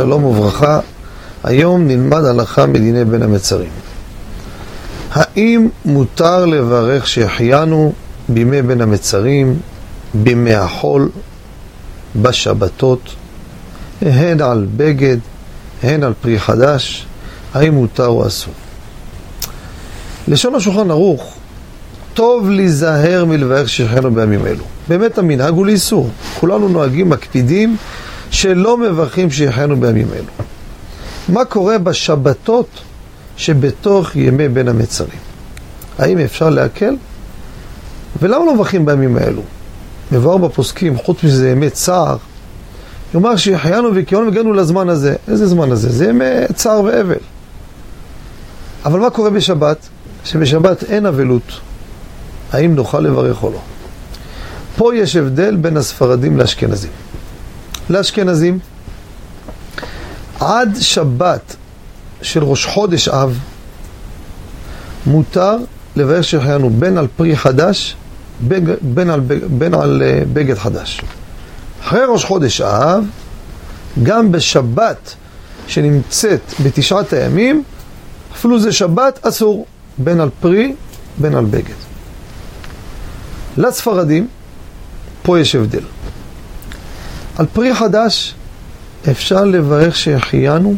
[0.00, 0.80] שלום וברכה.
[1.44, 3.68] היום נלמד הלכה מדיני בין המצרים.
[5.12, 7.92] האם מותר לברך שהחיינו
[8.28, 9.58] בימי בין המצרים,
[10.14, 11.08] בימי החול,
[12.22, 13.00] בשבתות,
[14.02, 15.16] הן על בגד,
[15.82, 17.06] הן על פרי חדש,
[17.54, 18.54] האם מותר או אסור?
[20.28, 21.34] לשון השולחן ערוך,
[22.14, 24.64] טוב להיזהר מלברך שהחיינו בימים אלו.
[24.88, 26.10] באמת המנהג הוא לאיסור.
[26.40, 27.76] כולנו נוהגים, מקפידים,
[28.30, 30.32] שלא מברכים שהחיינו בימים אלו.
[31.28, 32.68] מה קורה בשבתות
[33.36, 35.18] שבתוך ימי בין המצרים?
[35.98, 36.96] האם אפשר להקל?
[38.22, 39.42] ולמה לא מברכים בימים האלו?
[40.12, 42.16] מבואר בפוסקים, חוץ מזה ימי צער,
[43.14, 45.16] יאמר שהחיינו וקיונו והגענו לזמן הזה.
[45.28, 45.90] איזה זמן הזה?
[45.90, 47.16] זה ימי צער ואבל.
[48.84, 49.88] אבל מה קורה בשבת?
[50.24, 51.60] שבשבת אין אבלות.
[52.52, 53.58] האם נוכל לברך או לא?
[54.76, 56.90] פה יש הבדל בין הספרדים לאשכנזים.
[57.90, 58.58] לאשכנזים,
[60.40, 61.56] עד שבת
[62.22, 63.38] של ראש חודש אב,
[65.06, 65.56] מותר
[65.96, 67.96] לברך שהחיינו בין על פרי חדש,
[68.40, 69.20] בין, בין, על,
[69.58, 71.00] בין על אה, בגד חדש.
[71.82, 73.04] אחרי ראש חודש אב,
[74.02, 75.14] גם בשבת
[75.66, 77.62] שנמצאת בתשעת הימים,
[78.32, 79.66] אפילו זה שבת אסור,
[79.98, 80.74] בין על פרי,
[81.18, 81.74] בין על בגד.
[83.56, 84.28] לספרדים,
[85.22, 85.82] פה יש הבדל.
[87.38, 88.34] על פרי חדש
[89.10, 90.74] אפשר לברך שהחיינו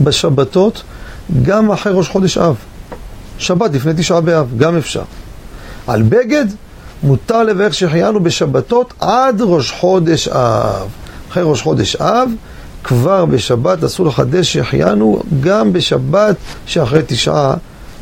[0.00, 0.82] בשבתות
[1.42, 2.56] גם אחרי ראש חודש אב.
[3.38, 5.02] שבת לפני תשעה באב, גם אפשר.
[5.86, 6.44] על בגד
[7.02, 10.88] מותר לברך שהחיינו בשבתות עד ראש חודש אב.
[11.30, 12.30] אחרי ראש חודש אב,
[12.84, 17.54] כבר בשבת אסור לחדש שהחיינו גם בשבת שאחרי תשעה,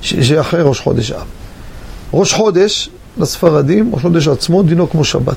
[0.03, 1.27] שאחרי ראש חודש אב.
[2.13, 5.37] ראש חודש לספרדים, ראש חודש עצמו דינו כמו שבת.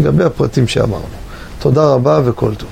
[0.00, 1.04] לגבי הפרטים שאמרנו.
[1.58, 2.68] תודה רבה וכל טוב.